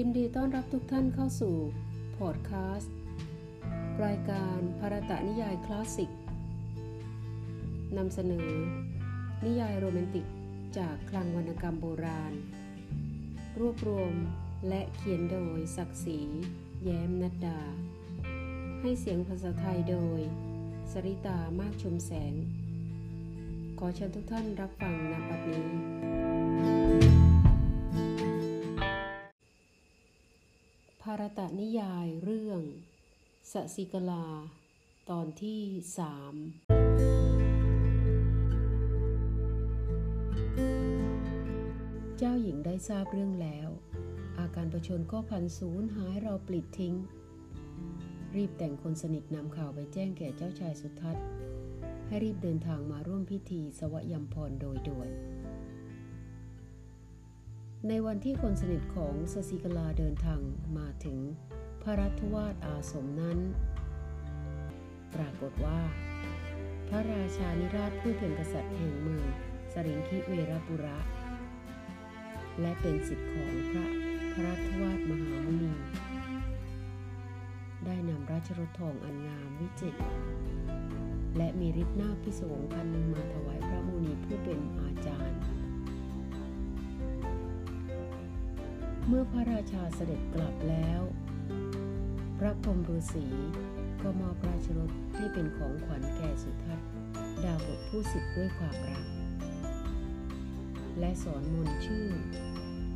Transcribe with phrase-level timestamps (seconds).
[0.00, 1.56] ยินดีต้อนรับทุกท่านเข้าสู่
[2.16, 2.94] พอดคาสต์
[4.04, 6.10] รายการภารตะนิยายคลาสสิก
[7.96, 8.50] นำเสนอ
[9.44, 10.26] นิยายโรแมนติก
[10.78, 12.32] จากคลังวรรณกรรมโบราณ
[13.60, 14.14] รวบรวม
[14.68, 16.20] และเขียนโดยศักดิ์ศรี
[16.84, 17.60] แย้มนัดดา
[18.80, 20.20] ให้เสียงภาษาไทยโดย
[20.92, 22.34] สริตามากชุมแสง
[23.78, 25.97] ขอเชิญทุกท่านรับฟังนบัดนี้
[31.12, 32.60] ภารตะนิยายเรื่อง
[33.52, 34.26] สสิกลา
[35.10, 35.60] ตอนที่
[35.98, 36.34] สาม
[42.18, 43.68] เจ้าหญิงได้ทราบเรื่องแล้ว
[44.38, 46.94] อาการประชนก็พันสูญหายเราปลิดทิ้ง
[48.36, 51.24] รีบแต่งคนสนิทนำข่าวไปแจ้งแก่เจ้าชายสุทัศน์
[52.06, 55.08] ให้รีบเดินทางมาร่วมพิธีสวยำพรโดยด่วน
[57.86, 60.40] ในวันที่คนสนิทของสสิกลาเดินทาง
[60.78, 61.18] มาถึง
[61.82, 63.38] พระรัตวาสอาสมนั้น
[65.14, 65.80] ปรากฏว่า
[66.88, 69.26] พระราชานิราชผู้เป็นกษัตริย์แห่งเมือง
[69.72, 70.98] สริงคิเวรปุระ
[72.60, 73.86] และเป็นสิทธิของพระ
[74.32, 75.72] พระรัตวาสมหามุนี
[77.84, 80.00] ได้นำราชรถทองอันงามวิจิตร
[81.36, 85.57] และมีฤทธิ์นาพิศวงคันหนึ่งมาถวายพระมุนีผู้เป็นอาจารย์
[89.10, 91.00] เมื่อพระราชาเสด็จกลับแล้ว
[92.38, 93.26] พระพรหมฤาษี
[94.02, 96.88] ก็มอบราชรถให้เป็นของขวัญแก่สุทัศน์
[97.44, 99.06] ดาวบทผู้สิทธิ์ด้วยความรัก
[100.98, 102.06] และสอนมนชื่อ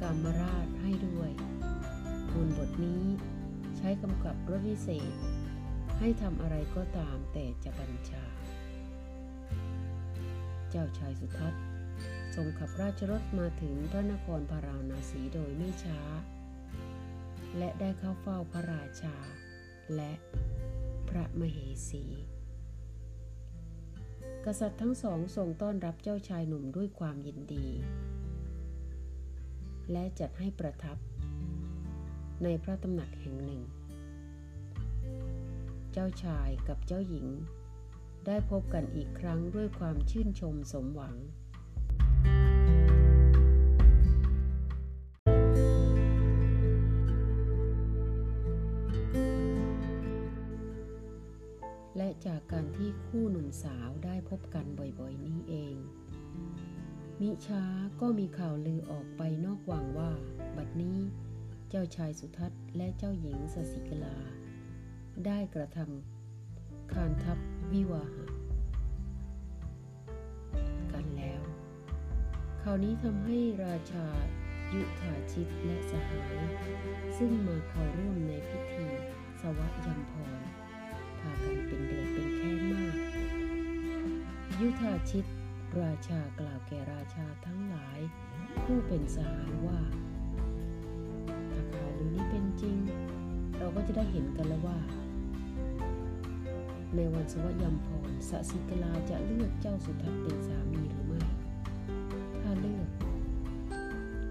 [0.00, 1.30] กามราชให้ด้วย
[2.34, 3.04] มนบทนี้
[3.76, 5.12] ใช้กำกับรถวิเศษ
[5.98, 8.24] ให้ทำอะไรก็ตามแต่จะบัญชา
[10.70, 11.69] เจ้าชายสุทัศน์
[12.34, 16.00] ทรงขับราชรถมาถึงพระนครพาราณสีโดยไม่ช้า
[17.58, 19.16] และได้เข้าเฝ้าพระราชา
[19.96, 20.12] และ
[21.08, 21.58] พระมเห
[21.90, 22.04] สี
[24.44, 27.66] กษัตริย์ทั้งสองทรงต้อนรับเจ้าชายหนุ่มด้วยความยินดี
[29.92, 30.96] และจัดให้ประทับ
[32.42, 33.62] ในพระตำหนักแห่งหนึ่ง
[35.92, 37.26] เจ้าชายกับเจ้าหญิง
[38.26, 41.16] ได้พบกันอีกครั้งด้วยความชื่นชมสมหวัง
[51.96, 55.76] และจากการที่คู่หนุ่มสาวได้พบกันบ่อยๆนี้เอง
[57.20, 57.64] มิช้า
[58.00, 60.12] ก็มีข่าวลือออกไปนอกวังว่า
[60.56, 60.98] บัดนี้
[61.68, 64.16] เจ้าชายสุทัศน์และเจ้าหญิงสสิกลา
[65.26, 67.38] ได้กระทำคานทัพ
[67.72, 68.26] วิวาหะ
[70.92, 71.42] กันแล้ว
[72.62, 74.06] ข่าวนี้ทำให้ราชา
[74.72, 76.36] ยุทธาชิตและสหาย
[77.18, 78.86] ซึ่งมาเข้าร่วมในพิธี
[79.40, 80.32] สวะยำพร
[81.20, 82.94] พากันเป็นเดือดเป็นแค้นมาก
[84.60, 85.24] ยุทธาชิต
[85.82, 87.98] ราชากล่าวแก่ราชาทั้งหลาย
[88.64, 89.80] ผู้เป็นสหายว่า
[91.52, 92.76] ถ้าข่าวลือนี้เป็นจริง
[93.58, 94.78] เราก็จะได้เห็นกันแล้วว่า
[96.94, 101.20] ในวันสวะยำพรสสิกลาจะเลือกเจ้าสุทัศน์เป็นสามีหรือไม่
[102.40, 102.88] ถ้าเลือก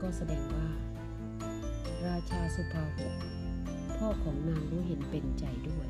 [0.02, 0.68] ก็แสดงว่า
[2.08, 3.14] ราชาสุภาหก
[3.98, 5.88] พ่อของนางรู้เห็นเป็นใจด้วย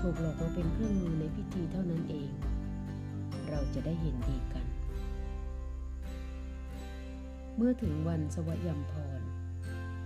[0.00, 2.30] ถูกหลอกมาเป็นเครื่องมือในพิธีเท่านั้นเอง
[3.48, 4.66] เราจะได้เห็นดีกัน
[7.56, 9.20] เมื่อถึงวันสวัยำพร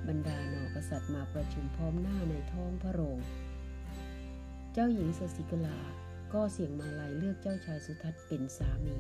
[0.09, 3.19] บรรดาหนอกษัตริย์มาประชุมพร้อมหน้าในท้องพระโรง
[4.73, 5.79] เจ้าหญิงสสิกลา
[6.33, 8.99] ก็เสียงมาลัยเลือกเจ้าชายสุทัศน์เป็นสามี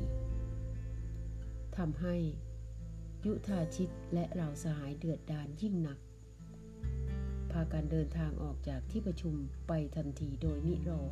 [1.76, 2.14] ทำให้
[3.24, 5.98] ยุทธาชิตและเหล่าสหายเดือดดานยิ่งหนัก
[7.52, 9.34] พากันเดินทางออกจากที่ประชุม
[9.68, 11.02] ไปทันทีโดยมิรอ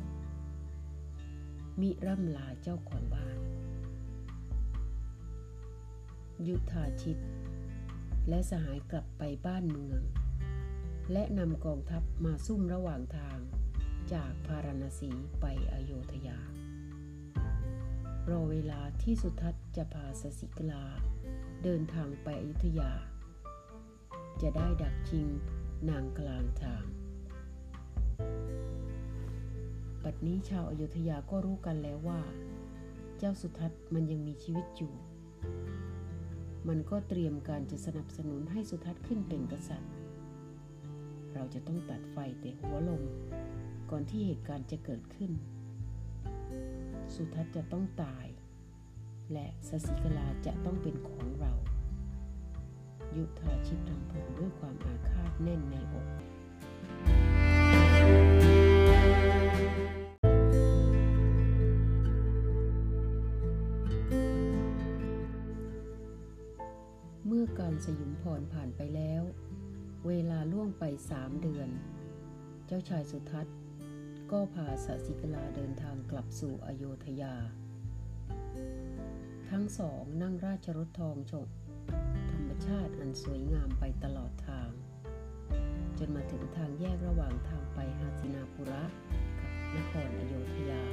[1.81, 3.37] มิร่ำลาเจ้าของบ้าน
[6.47, 7.17] ยุทธาชิต
[8.29, 10.01] และสหายกลับไปบ้านเมือง
[11.11, 13.39] และนำกองทัพมาซุ่มระหว่างทาง
[14.13, 16.39] จากพาราณสีไปอโยธยา
[18.29, 20.83] รอเวลาที่สุทัศน์จะพาสสิกลา
[21.63, 22.91] เดินทางไปอยุธยา
[24.41, 25.27] จะได้ดักชิง
[25.89, 26.85] นางกลางทาง
[30.03, 32.21] ปัดนี้ชาวอายุทยาก็รู้กันแล้วว่า
[33.17, 34.93] เจ้าสุทัศน์มันยังมีชีวิตอยู่
[36.67, 39.91] มันก็เตรียมการจะสนับสนุนให้สุทัศน์ขึ้นเป็นกษัตริย์
[41.33, 43.03] เราจะต้องตัดไฟแต่หัวลม
[43.91, 45.31] ก่อนที่เหตุการณ์จะเกิดขึ้น
[47.15, 48.25] สุทัศน์จะต้องตาย
[49.33, 51.53] และสสิกลาจะต้องเป็นของเรา
[53.17, 56.07] ยุทธาชิตรำพึงด้วยความอาฆาตแน่นในอก
[67.27, 69.23] เมื่อการสยุมพรผ่านไปแล้ว
[70.07, 71.69] เวลาล่วงไปสามเดือน
[72.67, 73.55] เจ้าชายสุทัศน์
[74.31, 77.35] ก็พาสสิกลาเดินทางกลับสู่อโยธยา
[79.49, 81.60] ทั้งสองนั่งราชรถทองชมธรรม
[82.67, 84.69] ชาติอันสวยงามไปตลอดทาง
[85.97, 88.83] จนมาถึงทางแยกระหว่างทางไปหาสินาปุระ
[89.39, 90.83] กับนครอโยธยา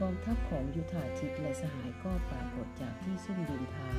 [0.00, 3.98] กองทัพของยุทธาทิตและสหายก็ปรากฏจากที่ซุ่มดินทาง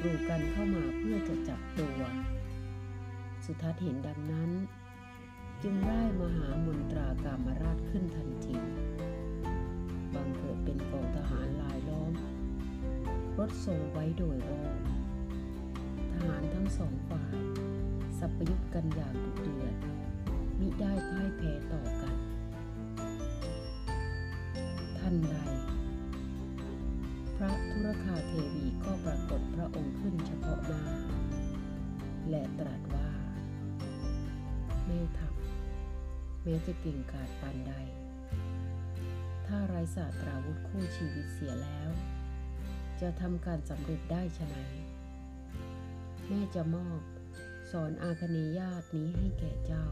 [0.00, 2.00] กรูกันเข้ามาเพื่อจะจับตัว
[3.44, 4.50] สุทัศน์เห็นดังนั้น
[5.62, 8.56] จึงได้มหามนตรากามราชขึ้นทันที
[10.14, 12.12] บังเกิดเป็นกองทหารลายล้อม
[13.38, 14.78] รถทรงไว้โดยรอบ
[16.12, 17.34] ทหารทั้งสองฝ่าย
[18.18, 19.74] สับประยุทธ์กันอย่างดุเดือด
[20.60, 22.16] มิได้พ่ายแพ้ต่อกัน
[24.98, 25.36] ท่านใด
[27.36, 30.82] พระธุรคาเทวีก็ปรากฏพระองค์ขึ้นเฉพาะหน้า
[32.30, 33.08] และตรัสว่า
[34.86, 35.34] แม่ทัพ
[36.42, 37.72] แม้จะเก่งกาจปานใด
[39.46, 41.90] ถ้าไรศาสตราวุธคู่ชีวิตเสียแล้ว
[43.02, 44.56] จะทำการสำเร็จได้ชะไหน
[46.28, 47.00] แม่จะมอบ
[47.70, 49.86] สอนอาคเนยญาตนี้ให้แก่เจ้า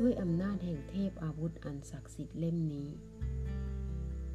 [0.00, 2.88] ด้วยอำนาจแห่งเทพอาวุธอันศักดิ์สิทธิ์เล่มนี้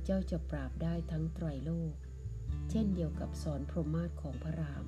[0.03, 1.93] เจ้าจะปราบได้ทั้งไตรโลก
[2.69, 4.85] เช่นเดียวกับสอนพรหมาศของพระราม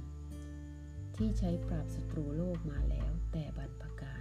[1.16, 4.16] ที่ใช้ปราบศัตรูโลกมาแล้วแต่บรรพกา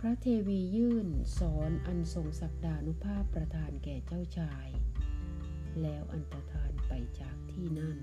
[0.00, 1.08] พระเทวียื่น
[1.38, 4.68] สอนอันทรงศักดานุภาพประทานแก่เจ้าชาย
[5.82, 7.98] แล้วอันตรธานไปจากที่นั่น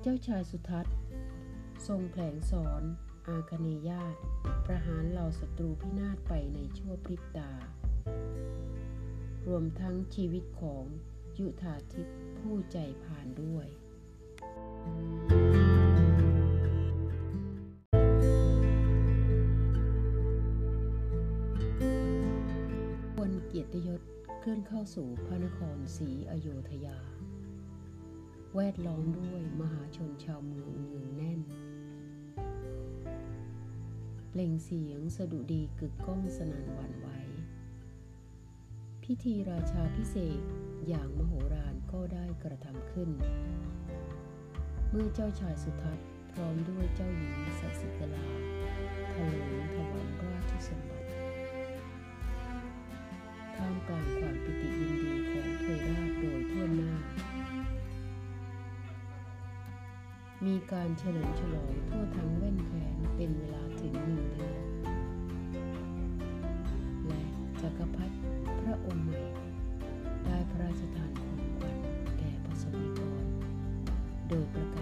[0.00, 0.96] เจ้าชายสุทัศน์
[1.86, 2.82] ทรงแผลงสอน
[3.28, 4.16] อาคเนยาต
[4.66, 7.52] ประหารเหล่าศัตรูพินาศไปในชั่วพริบตา
[9.46, 10.84] รวมทั้งชีวิตของ
[11.38, 13.66] ยุทธาทิพย์ผู้ใจผ่านด้วย
[15.30, 15.41] คว
[23.72, 24.02] ติยศ
[24.40, 26.98] เคลื่อนเข้าสู่พระนครศรีอโยธยา
[28.54, 31.40] แวดล้อมด้วยมหาชนชาวเมืองเนืองแน่น
[34.30, 37.08] เปล่งเสียงสดุดีกึกก้องสนั่นหวั่นไหว
[39.02, 40.42] พิธีราชาพิเศษ
[40.88, 43.10] อย่างมโหฬารก็ได้กระทำขึ้น
[44.90, 48.26] เมื่อเจ้าชายสุทัศน์พร้อมด้วยเจ้าหญิงสสิกลา
[49.12, 51.01] ถลิงถวายราชสมบัติ
[53.88, 56.92] กลางความปิติยินดีของเทวราชโดยทั่วหน้า
[60.46, 64.64] มีการเฉลิมฉลองทั่วทั้งแว่นแคว้นเป็นเวลาถึงหนึ่งเดือน
[67.06, 67.22] และ
[67.60, 68.14] จักรพรรดิ
[68.62, 69.22] พระองค์ใหม่
[70.26, 71.76] ได้พระราชทานของขวัญ
[72.18, 73.24] แก่ประสบนิกร
[74.28, 74.76] โดยประก